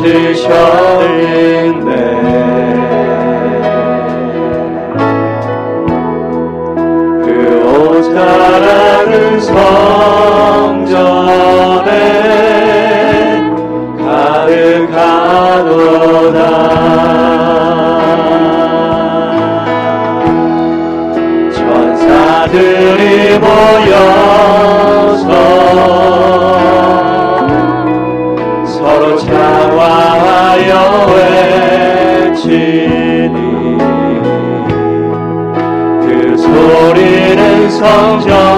만드셨는데. 0.05 1.89
그 7.25 7.27
오사라는 7.97 9.41
성전에 9.41 9.55
가득하도다. 14.05 15.45
천사들이 21.55 23.39
모여 23.39 24.14
하시니 32.45 33.79
그 36.03 36.37
소리는 36.37 37.71
성전 37.71 38.54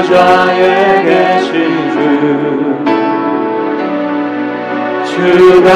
보좌에 0.00 1.02
계신 1.04 1.52
주 5.04 5.12
주가 5.12 5.70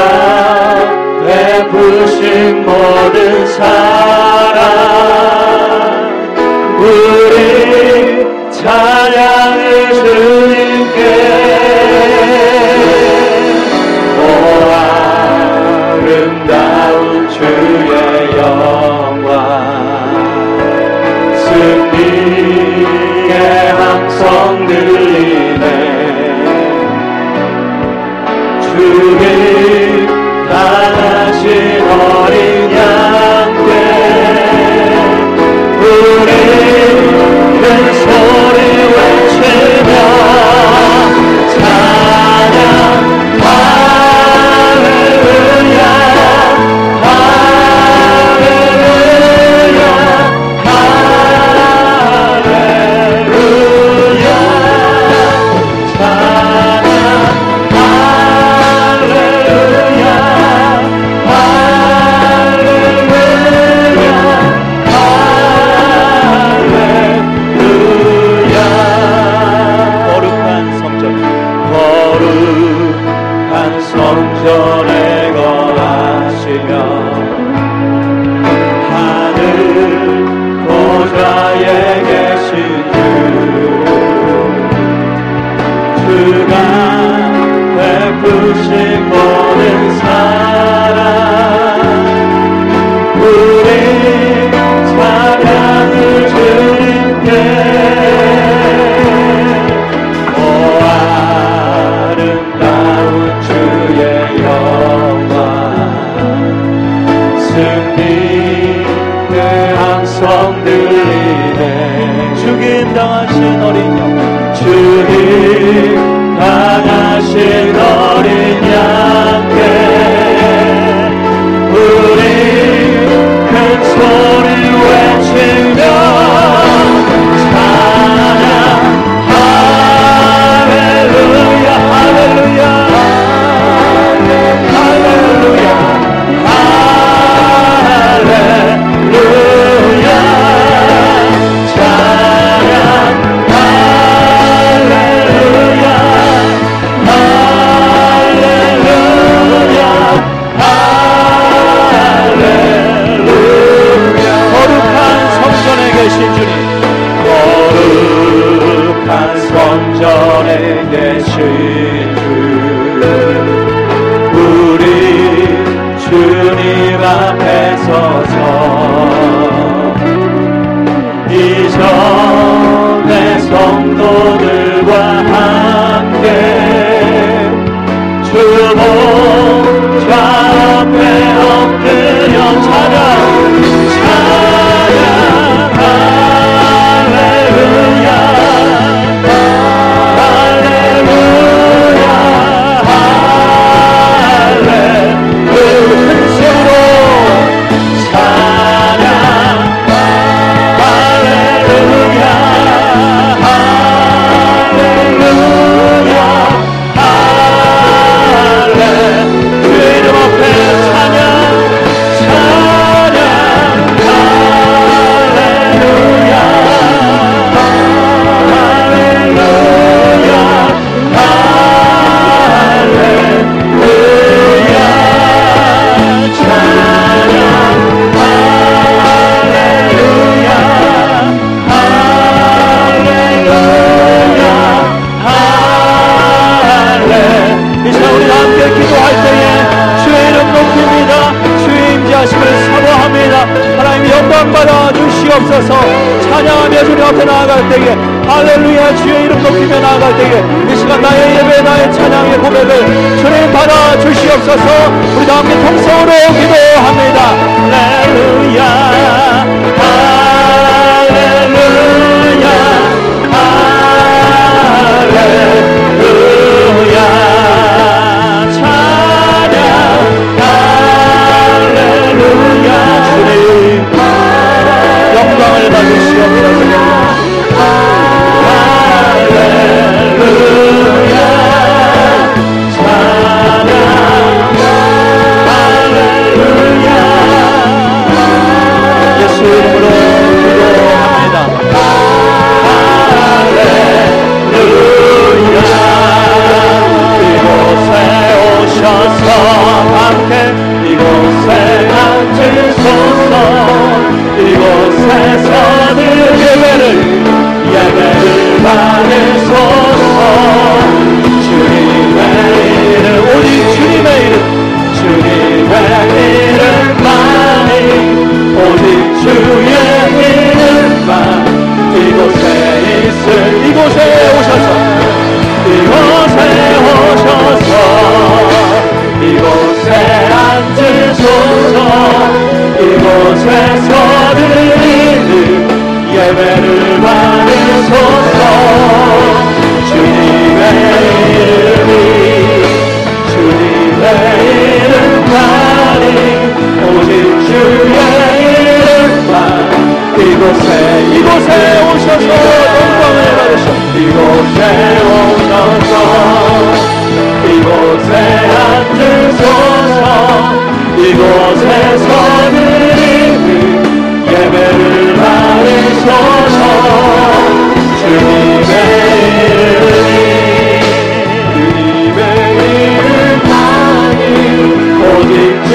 베푸신 1.23 2.65
모든 2.65 3.45
삶. 3.47 4.34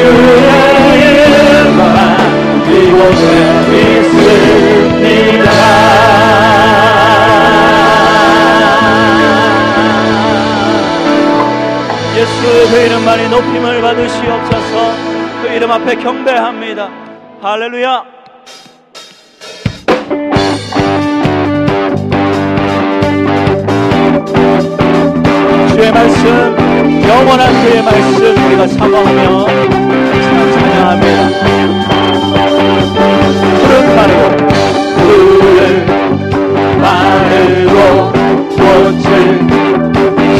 주의만 0.00 1.90
이곳에 2.70 3.22
있습니다. 3.72 5.50
예수 12.16 12.70
그 12.70 12.76
이름만이 12.76 13.28
높임을 13.28 13.82
받으시옵소서. 13.82 14.94
그 15.42 15.48
이름 15.48 15.70
앞에 15.70 15.96
경배합니다. 15.96 16.88
할렐루야. 17.42 18.04
주의 25.68 25.92
말씀 25.92 26.70
영원한 27.08 27.64
그의 27.64 27.82
말씀 27.82 28.46
우리가 28.46 28.66
사모하며 28.66 29.89
아멘 30.90 31.06
푸른 33.62 33.72
마늘 33.94 34.12
푸른 34.96 35.86
마늘로 36.80 38.10
꽃을 38.56 39.06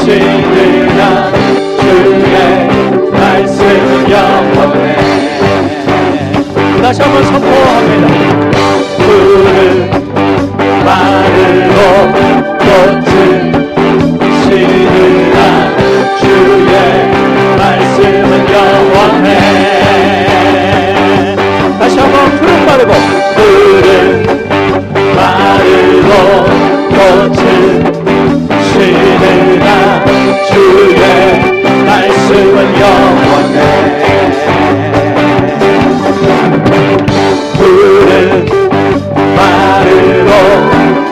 시느라 0.01 1.01
주의 1.79 2.35
말씀 3.13 3.59
영원해 4.11 4.97
다시 6.83 6.99
한번 7.01 7.15
선포합니다 7.27 8.05
푸른 8.99 9.55
마을로, 10.85 12.20
이름은 32.41 32.81
영원해. 32.81 33.59
푸른 37.53 38.47
마을로 39.37 40.31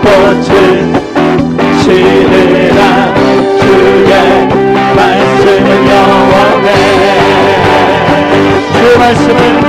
꽃을 0.03 0.49
시느라 1.83 3.15
주의 3.61 4.13
말씀은 4.97 5.69
영원해. 5.91 6.69
그 8.73 8.99
말씀은 8.99 9.68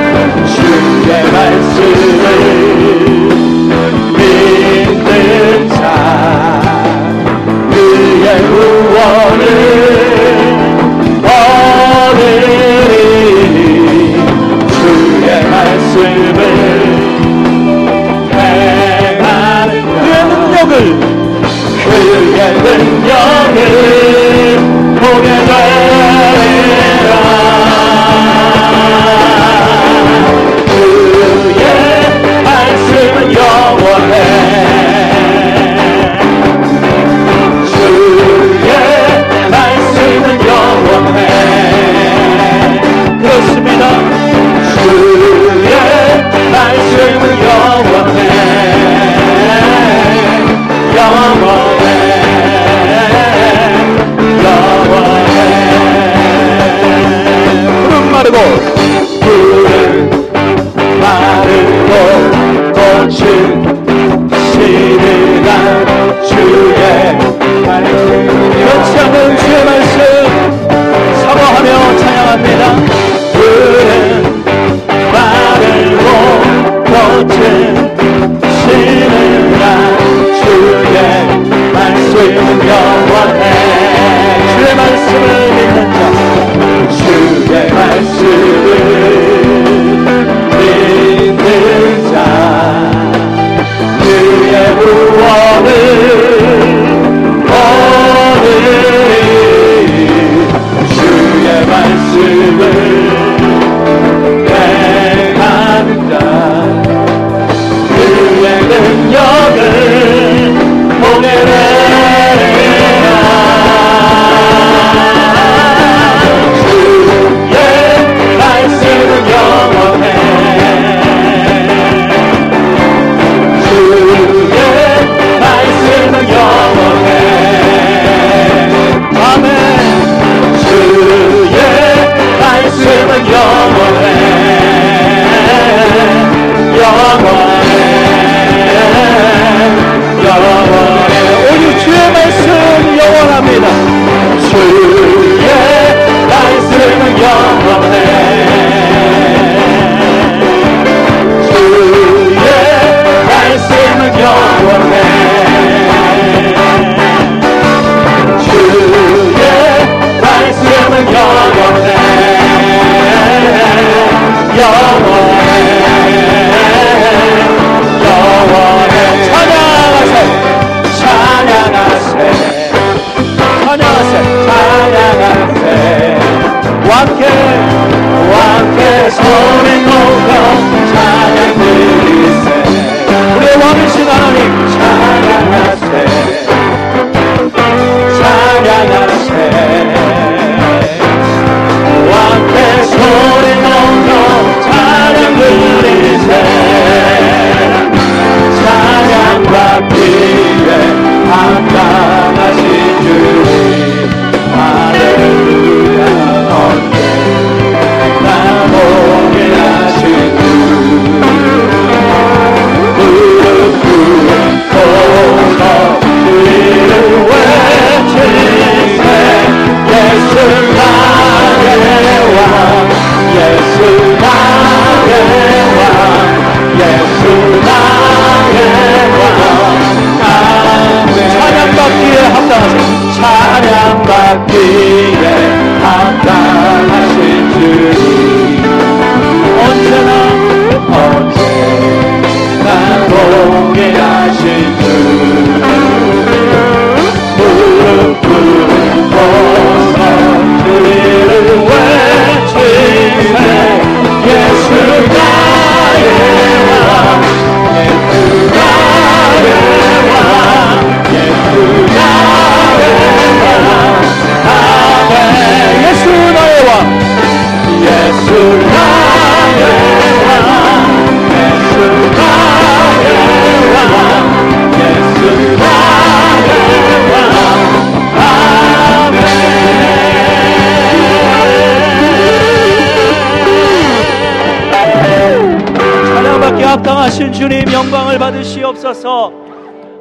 합당하신 286.80 287.34
주님 287.34 287.72
영광을 287.74 288.18
받으시옵소서. 288.18 289.34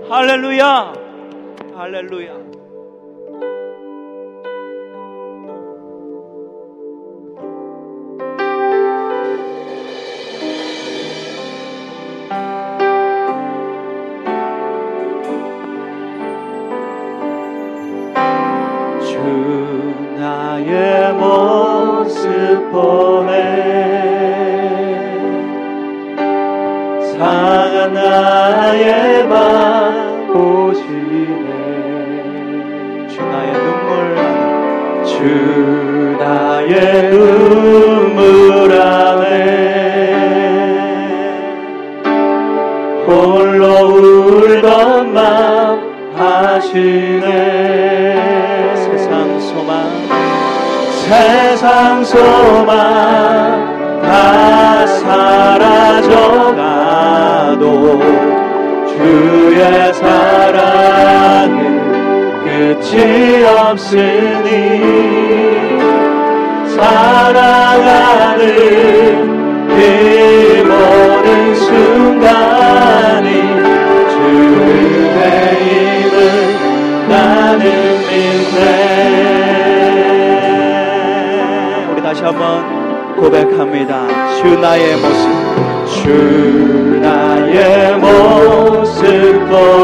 할렐루야. 0.08 0.92
할렐루야. 1.76 2.38
주 19.04 19.18
나의 20.16 21.12
모습 21.14 22.70
보 22.70 23.07
나의 27.92 29.28
밤 29.28 30.26
보시네. 30.32 31.48
주 33.08 33.20
나의 33.20 33.52
눈물 33.52 33.88
안에 34.18 35.04
주 35.04 35.16
나의 36.18 36.72
눈물 37.10 38.72
안에 38.80 39.28
홀로 43.06 43.64
울던 43.88 45.12
맘 45.14 45.18
하시네. 46.16 47.26
세상 48.76 49.40
소망 49.40 49.72
세상 51.06 52.04
소망 52.04 52.72
다 54.02 54.86
사라져가 54.86 56.77
있어도 57.58 58.00
주의 58.86 59.92
사랑은 59.94 61.56
끝이 62.44 63.44
없으니 63.44 63.98
사랑하는 66.76 68.38
그 69.68 69.72
모든 70.66 71.54
순간이 71.54 73.28
주의임을 74.14 76.16
나는 77.08 77.64
믿네. 78.08 78.60
우리 81.92 81.98
다시 82.02 82.18
한번 82.22 82.42
고백합니다. 83.16 83.92
주 84.36 84.40
나의 84.58 84.96
모습 84.96 85.28
주. 86.04 86.87
주의 87.58 87.96
모습 87.98 89.48
보 89.48 89.77